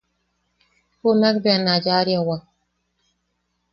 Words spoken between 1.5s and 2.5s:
na yaʼariawak.